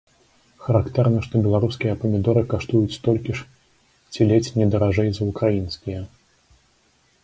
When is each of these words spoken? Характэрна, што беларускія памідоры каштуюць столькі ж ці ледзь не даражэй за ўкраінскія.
Характэрна, 0.67 1.19
што 1.27 1.35
беларускія 1.47 1.97
памідоры 2.05 2.43
каштуюць 2.55 2.97
столькі 2.99 3.31
ж 3.41 3.49
ці 4.13 4.21
ледзь 4.33 4.53
не 4.59 4.65
даражэй 4.73 5.09
за 5.23 5.33
ўкраінскія. 5.33 6.01